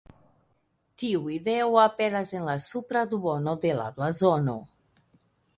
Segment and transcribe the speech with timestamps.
[1.01, 4.61] Tiu ideo aperas en la supra duono de la blazono.